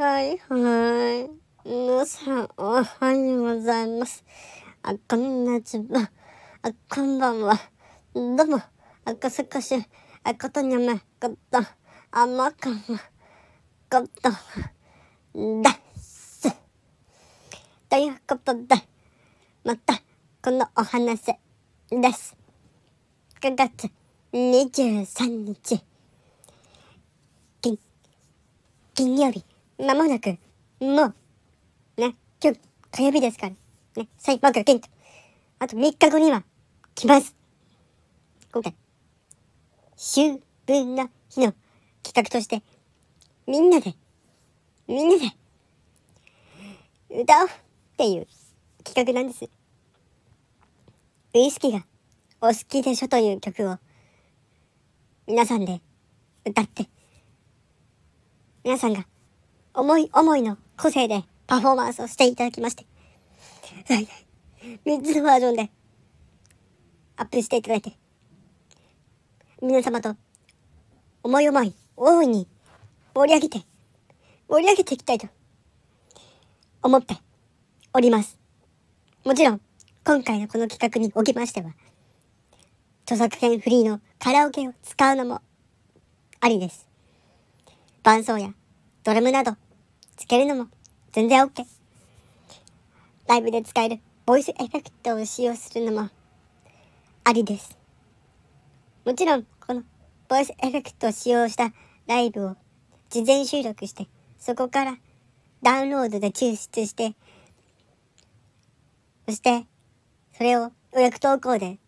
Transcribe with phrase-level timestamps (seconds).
[0.00, 1.68] はいはい。
[1.68, 4.24] 皆さん、おはようございます。
[4.80, 6.12] あ、こんにちは。
[6.62, 7.58] あ、こんばんは。
[8.14, 8.62] どうも、
[9.04, 9.74] 赤坂市、
[10.22, 11.58] あ、ことにゃめ、こと、
[12.12, 13.00] あまかま、
[13.90, 14.30] こと、
[15.64, 16.48] です。
[17.90, 18.76] ということで、
[19.64, 19.94] また、
[20.40, 21.24] このお話
[21.90, 22.36] です。
[23.40, 23.90] 9月
[24.32, 25.84] 23日、
[27.60, 27.76] 金、
[28.94, 29.57] 金曜日。
[29.78, 30.36] まもなく、
[30.80, 31.14] もう、
[32.00, 33.54] ね、今日、火曜日ですから、
[34.02, 34.88] ね、最木金と、
[35.60, 36.42] あと3日後には、
[36.96, 37.36] 来ます。
[38.52, 38.74] 今回、
[39.94, 41.54] 秋分の日の
[42.02, 42.60] 企画として、
[43.46, 43.94] みんなで、
[44.88, 45.26] みんなで、
[47.22, 47.50] 歌おうっ
[47.96, 48.26] ていう
[48.82, 49.44] 企画なんです。
[49.44, 49.48] ウ
[51.38, 51.86] イスキーが
[52.40, 53.78] お好きでしょという曲を、
[55.28, 55.80] 皆さんで
[56.44, 56.88] 歌って、
[58.64, 59.06] 皆さんが
[59.78, 62.84] 思い思いの個性でパフォーマンスをしていただきまして、
[63.86, 65.70] 最大3つのバージョンで
[67.16, 67.92] アップしていただいて、
[69.62, 70.16] 皆様と
[71.22, 72.48] 思い思い大いに
[73.14, 73.60] 盛り上げて、
[74.48, 75.28] 盛り上げていきたいと
[76.82, 77.14] 思って
[77.94, 78.36] おります。
[79.24, 79.60] もちろん、
[80.04, 81.70] 今回のこの企画におきましては、
[83.04, 85.40] 著作権フリーのカラオケを使うのも
[86.40, 86.88] ありです。
[88.02, 88.52] 伴奏や
[89.04, 89.56] ドラムなど
[90.18, 90.68] つけるのも
[91.12, 91.64] 全然 OK。
[93.28, 96.10] ライブで使えるボイスエフェクトを使用するのも
[97.22, 97.78] ありです。
[99.04, 99.84] もちろん、この
[100.28, 101.72] ボイスエフェクトを使用した
[102.08, 102.56] ライブを
[103.10, 104.98] 事前収録して、そこから
[105.62, 107.14] ダウンロードで抽出して、
[109.28, 109.66] そして、
[110.36, 111.78] それを予約投稿で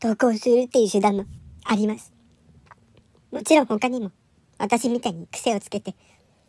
[0.00, 1.26] 投稿するっていう手段も
[1.64, 2.14] あります。
[3.30, 4.10] もちろん他にも
[4.56, 5.94] 私みたいに癖をつけて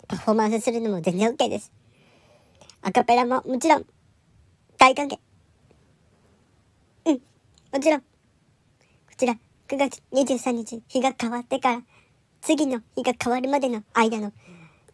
[0.07, 1.71] パフォーマンスするのも全然 OK です。
[2.81, 3.85] アカペラももちろん、
[4.77, 5.19] 大歓迎。
[7.05, 7.21] うん、
[7.73, 7.99] もちろん。
[7.99, 8.05] こ
[9.17, 11.81] ちら、9月23日、日が変わってから、
[12.39, 14.31] 次の日が変わるまでの間の、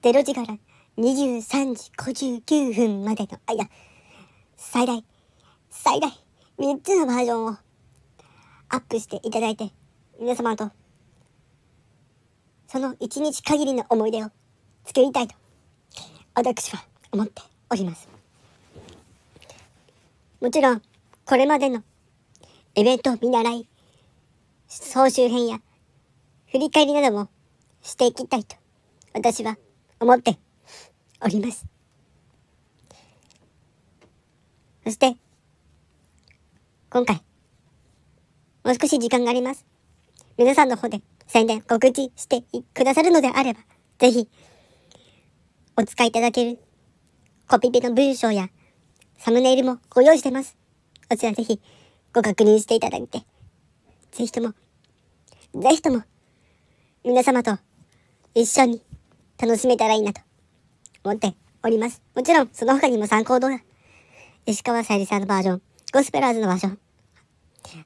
[0.02, 0.58] 0時から
[0.98, 3.70] 23時59分までの間、
[4.58, 5.06] 最大、
[5.70, 6.10] 最大、
[6.58, 7.58] 3つのバージョンを
[8.70, 9.72] アップしていただいて、
[10.20, 10.72] 皆様と、
[12.68, 14.32] その1日限りの思い出を
[14.86, 15.36] 作りたいと
[16.36, 18.10] 私は思っております。
[20.42, 20.82] もちろん
[21.26, 21.84] これまでの
[22.76, 23.68] イベント見習い
[24.68, 25.60] 総集編や
[26.52, 27.30] 振り返りなども
[27.82, 28.56] していきたいと
[29.14, 29.58] 私は
[30.00, 30.38] 思って
[31.22, 31.66] おります。
[34.84, 35.16] そして
[36.90, 37.24] 今回
[38.64, 39.66] もう少し時間があります。
[40.38, 42.44] 皆さんの方で宣伝告知して
[42.74, 43.62] くださるのであれば
[43.98, 44.30] ぜひ
[45.76, 46.60] お使いいただける
[47.48, 48.50] コピペの文章や
[49.18, 50.56] サムネイルもご用意してます。
[51.10, 51.60] こちらぜひ
[52.14, 53.20] ご確認していただいて、
[54.12, 54.54] ぜひとも、
[55.60, 56.04] ぜひとも、
[57.04, 57.58] 皆様と
[58.36, 58.84] 一緒に
[59.42, 60.22] 楽しめたらいいなと
[61.04, 62.04] 思っております。
[62.14, 63.60] もちろん、その他にも参考動画、
[64.46, 65.62] 石川さゆりさんのバージョン、
[65.92, 66.80] ゴスペラーズのバージョン、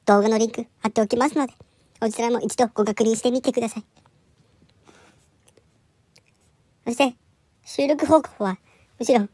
[0.06, 1.54] 動画のリンク貼っておきますので、
[2.02, 3.86] こちらも一度ご確認してみてください。
[6.86, 7.16] そして、
[7.70, 8.58] 収録方法は、
[8.98, 9.30] もちろん、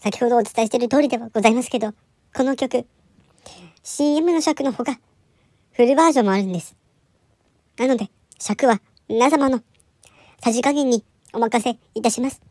[0.00, 1.92] 先ほどお伝えしている通りではございますけど、
[2.34, 2.88] この曲、
[3.84, 4.98] CM の尺の方が、
[5.70, 6.74] フルバージョンもあるんです。
[7.78, 8.10] なので、
[8.40, 9.62] 尺は皆様の
[10.42, 12.42] さじ加減にお任せいたします。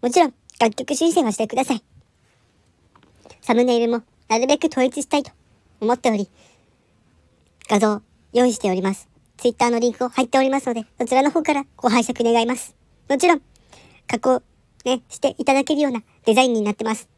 [0.00, 1.82] もちろん、楽曲申請はしてください。
[3.40, 5.32] サムネイルもなるべく統一したいと
[5.80, 6.30] 思っており、
[7.68, 8.02] 画像
[8.32, 9.08] 用意しております。
[9.36, 12.76] Twitter のリンクを入っておりますので、そちらの方からご拝借願います。
[13.08, 13.42] もちろん、
[14.06, 14.42] 加工、
[14.84, 17.08] ね、していただけるようなデザインになってます。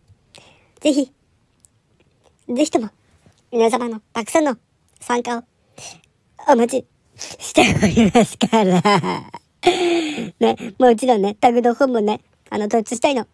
[0.80, 1.12] ぜひ、
[2.48, 2.90] ぜひとも、
[3.50, 4.56] 皆様のたくさんの
[5.00, 5.42] 参加を
[6.48, 6.86] お待ち
[7.16, 8.82] しておりますから
[10.38, 12.20] ね、もちろんね、タグの方もね、
[12.50, 13.26] あの、統一したいの。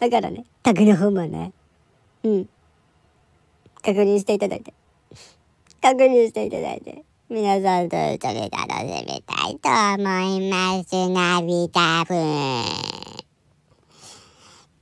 [0.00, 1.52] だからね、タグの方もね、
[2.24, 2.48] うん。
[3.82, 4.74] 確認していただいて。
[5.80, 7.04] 確認していただいて。
[7.30, 11.08] 皆さんと一緒に楽しみたいと思います。
[11.10, 12.14] ナビタブ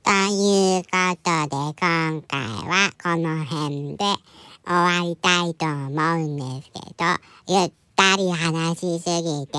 [0.04, 0.88] というこ
[1.24, 2.38] とで、今回
[2.68, 4.04] はこの辺で
[4.64, 7.04] 終わりたいと思うんですけど、
[7.48, 9.58] ゆったり話しすぎて、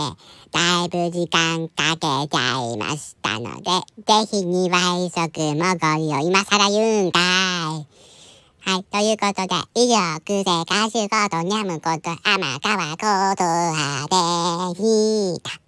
[0.54, 3.70] だいぶ時間かけちゃいましたので、
[4.06, 7.20] ぜひ2倍速もご利用、今更言うんか
[7.82, 8.17] い。
[8.78, 8.84] はい。
[8.84, 15.67] ということで、以上、クゼ歌手コード、ニャムこと、天川コードはでした。